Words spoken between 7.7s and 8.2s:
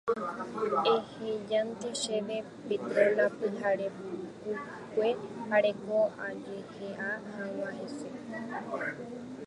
hese.